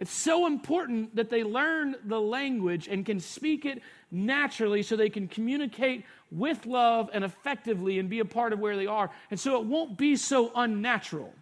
[0.00, 5.10] It's so important that they learn the language and can speak it naturally so they
[5.10, 9.10] can communicate with love and effectively and be a part of where they are.
[9.30, 11.34] And so it won't be so unnatural.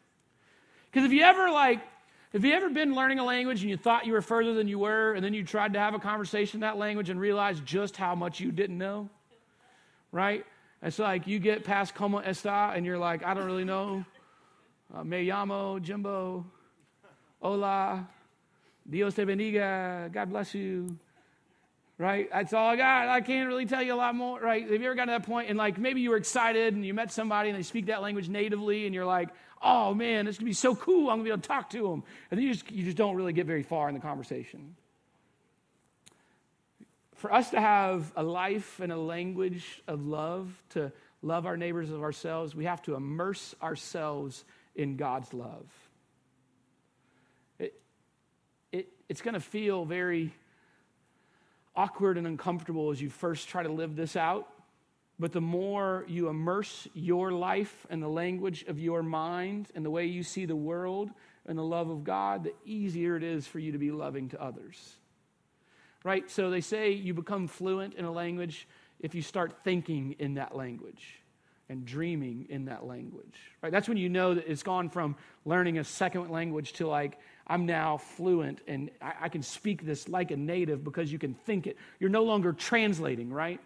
[0.90, 1.80] Because if you ever like,
[2.32, 4.80] have you ever been learning a language and you thought you were further than you
[4.80, 7.96] were, and then you tried to have a conversation in that language and realized just
[7.96, 9.08] how much you didn't know?
[10.10, 10.44] Right?
[10.82, 14.04] It's like you get past como esta and you're like, I don't really know.
[14.92, 16.44] Uh, me llamo, Jimbo,
[17.40, 18.08] hola,
[18.88, 20.10] Dios te bendiga.
[20.12, 20.98] God bless you.
[21.98, 22.28] Right?
[22.32, 23.08] That's all I got.
[23.08, 24.40] I can't really tell you a lot more.
[24.40, 24.62] Right?
[24.62, 26.94] Have you ever gotten to that point and like maybe you were excited and you
[26.94, 29.30] met somebody and they speak that language natively and you're like,
[29.60, 31.10] oh man, this is gonna be so cool.
[31.10, 32.04] I'm gonna be able to talk to them.
[32.30, 34.76] And then you just you just don't really get very far in the conversation.
[37.16, 41.90] For us to have a life and a language of love, to love our neighbors
[41.90, 44.44] of ourselves, we have to immerse ourselves
[44.76, 45.66] in God's love.
[49.08, 50.34] It's going to feel very
[51.74, 54.48] awkward and uncomfortable as you first try to live this out.
[55.20, 59.90] But the more you immerse your life and the language of your mind and the
[59.90, 61.10] way you see the world
[61.46, 64.42] and the love of God, the easier it is for you to be loving to
[64.42, 64.96] others.
[66.04, 66.30] Right?
[66.30, 68.68] So they say you become fluent in a language
[69.00, 71.20] if you start thinking in that language
[71.68, 73.34] and dreaming in that language.
[73.62, 73.72] Right?
[73.72, 77.18] That's when you know that it's gone from learning a second language to like
[77.48, 81.34] I'm now fluent and I, I, can speak this like a native because you can
[81.34, 81.76] think it.
[81.98, 83.60] You're no longer translating, right?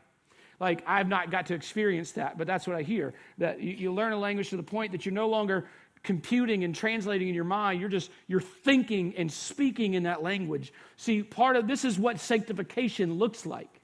[0.61, 3.14] Like, I've not got to experience that, but that's what I hear.
[3.39, 5.66] That you, you learn a language to the point that you're no longer
[6.05, 10.72] computing and translating in your mind you're just you're thinking and speaking in that language
[10.97, 13.80] see part of this is what sanctification looks like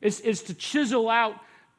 [0.00, 1.34] is, is to chisel out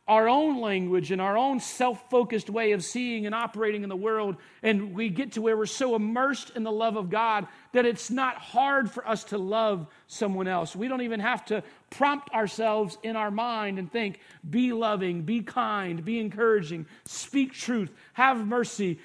[0.09, 3.95] our own language and our own self focused way of seeing and operating in the
[3.95, 4.37] world.
[4.63, 8.09] And we get to where we're so immersed in the love of God that it's
[8.09, 10.75] not hard for us to love someone else.
[10.75, 15.43] We don't even have to prompt ourselves in our mind and think, be loving, be
[15.43, 18.99] kind, be encouraging, speak truth, have mercy,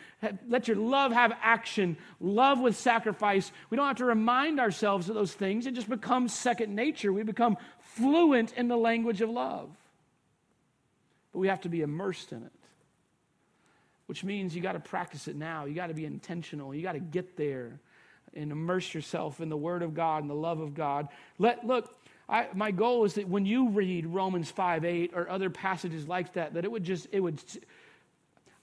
[0.49, 3.53] let your love have action, love with sacrifice.
[3.69, 5.67] We don't have to remind ourselves of those things.
[5.67, 7.13] It just becomes second nature.
[7.13, 9.69] We become fluent in the language of love
[11.35, 12.53] but we have to be immersed in it.
[14.07, 15.65] Which means you got to practice it now.
[15.65, 16.73] You got to be intentional.
[16.73, 17.81] You got to get there
[18.35, 21.09] and immerse yourself in the Word of God and the love of God.
[21.39, 21.93] Let look.
[22.29, 26.35] I, my goal is that when you read Romans 5 8 or other passages like
[26.35, 27.41] that, that it would just, it would,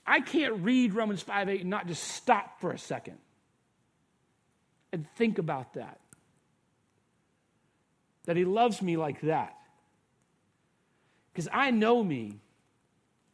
[0.08, 3.18] I can't read Romans 5 8 and not just stop for a second
[4.94, 6.00] and think about that.
[8.26, 9.58] That He loves me like that.
[11.34, 12.40] Because I know me.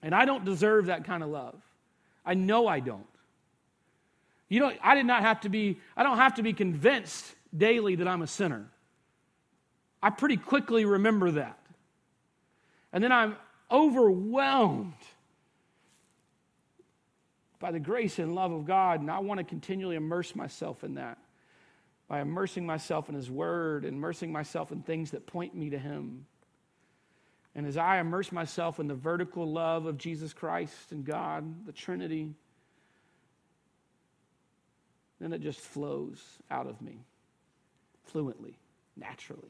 [0.08, 1.62] And I don't deserve that kind of love.
[2.26, 3.06] I know I don't.
[4.48, 7.96] You know, I did not have to be, I don't have to be convinced daily
[7.96, 8.70] that I'm a sinner.
[10.02, 11.60] I pretty quickly remember that.
[12.94, 13.36] And then I'm
[13.70, 14.94] overwhelmed
[17.60, 20.96] by the grace and love of God, and I want to continually immerse myself in
[20.96, 21.18] that
[22.08, 26.28] by immersing myself in His Word, immersing myself in things that point me to Him.
[27.58, 31.72] And as I immerse myself in the vertical love of Jesus Christ and God, the
[31.72, 32.36] Trinity,
[35.20, 37.00] then it just flows out of me
[38.06, 38.56] fluently,
[38.96, 39.50] naturally.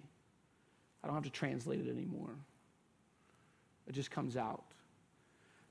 [1.03, 2.29] I don't have to translate it anymore.
[3.87, 4.63] It just comes out.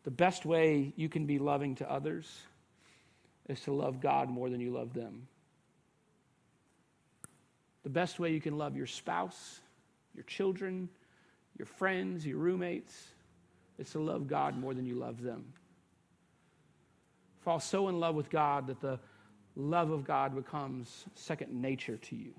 [0.04, 2.30] The best way you can be loving to others
[3.48, 5.26] is to love God more than you love them.
[7.82, 9.60] The best way you can love your spouse,
[10.14, 10.90] your children,
[11.58, 12.94] your friends, your roommates.
[13.78, 15.44] It's to love God more than you love them.
[17.40, 18.98] Fall so in love with God that the
[19.54, 22.34] love of God becomes second nature to you.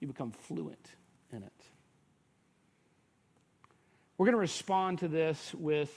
[0.00, 0.88] You become fluent
[1.32, 1.52] in it.
[4.16, 5.90] We're going to respond to this with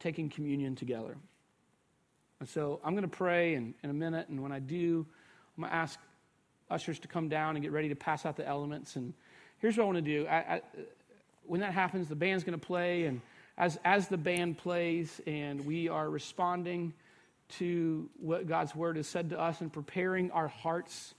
[0.00, 1.16] taking communion together.
[2.40, 5.06] And so I'm going to pray in, in a minute, and when I do,
[5.56, 5.98] I'm going to ask
[6.70, 8.96] ushers to come down and get ready to pass out the elements.
[8.96, 9.14] And
[9.58, 10.26] here's what I want to do.
[10.26, 10.62] I, I,
[11.44, 13.20] when that happens, the band's going to play, and
[13.56, 16.92] as, as the band plays and we are responding
[17.48, 21.14] to what God's word has said to us and preparing our hearts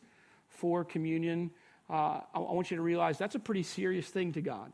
[0.50, 1.52] for communion,
[1.90, 4.72] uh, I, I want you to realize that's a pretty serious thing to God.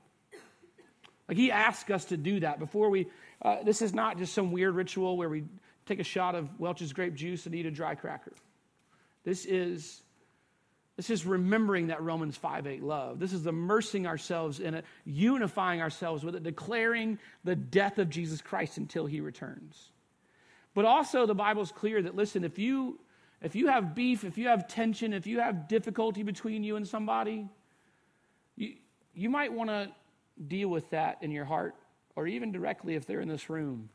[1.30, 3.07] Like He asks us to do that before we.
[3.41, 5.43] Uh, this is not just some weird ritual where we
[5.86, 8.34] take a shot of Welch's grape juice and eat a dry cracker.
[9.24, 10.03] This is
[10.96, 13.20] This is remembering that Romans 5 8 love.
[13.20, 18.41] This is immersing ourselves in it, unifying ourselves with it, declaring the death of Jesus
[18.41, 19.91] Christ until he returns.
[20.76, 23.00] But also, the Bible's clear that, listen, if you,
[23.41, 26.88] if you have beef, if you have tension, if you have difficulty between you and
[26.88, 27.48] somebody,
[28.56, 28.74] you,
[29.16, 29.91] you might want to
[30.48, 31.76] deal with that in your heart,
[32.16, 33.89] or even directly if they're in this room,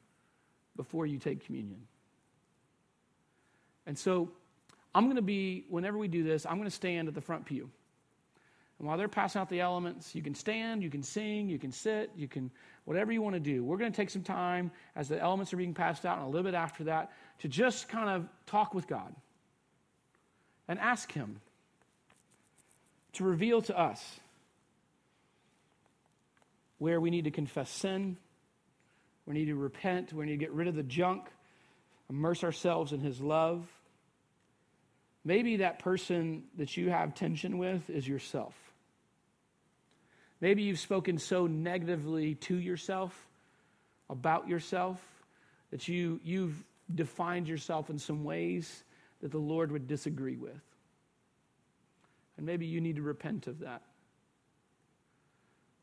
[0.77, 1.81] before you take communion.
[3.87, 4.31] And so,
[4.95, 7.45] I'm going to be, whenever we do this, I'm going to stand at the front
[7.45, 7.71] pew.
[8.79, 11.73] And while they're passing out the elements, you can stand, you can sing, you can
[11.73, 12.51] sit, you can,
[12.85, 13.65] whatever you want to do.
[13.65, 16.31] We're going to take some time as the elements are being passed out and a
[16.31, 17.11] little bit after that
[17.41, 19.15] to just kind of talk with God
[20.69, 21.41] and ask Him
[23.15, 24.21] to reveal to us
[26.79, 28.17] where we need to confess sin,
[29.27, 31.25] we need to repent, we need to get rid of the junk,
[32.09, 33.69] immerse ourselves in His love
[35.29, 38.55] Maybe that person that you have tension with is yourself.
[40.41, 43.29] Maybe you've spoken so negatively to yourself,
[44.09, 44.99] about yourself,
[45.71, 46.65] that you, you've
[46.95, 48.85] defined yourself in some ways
[49.21, 50.63] that the Lord would disagree with.
[52.39, 53.83] And maybe you need to repent of that.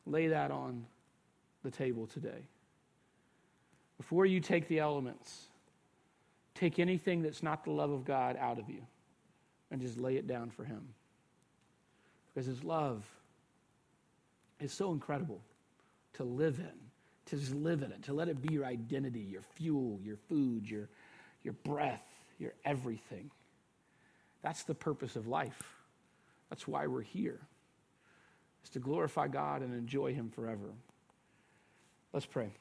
[0.07, 0.87] Lay that on
[1.61, 2.47] the table today.
[3.97, 5.49] Before you take the elements,
[6.55, 8.81] take anything that's not the love of God out of you
[9.75, 10.87] and just lay it down for Him.
[12.33, 13.03] Because His love
[14.61, 15.41] is so incredible
[16.13, 16.79] to live in,
[17.25, 20.69] to just live in it, to let it be your identity, your fuel, your food,
[20.69, 20.87] your,
[21.43, 22.07] your breath,
[22.39, 23.29] your everything.
[24.41, 25.61] That's the purpose of life.
[26.49, 27.41] That's why we're here,
[28.63, 30.71] is to glorify God and enjoy Him forever.
[32.13, 32.53] Let's pray.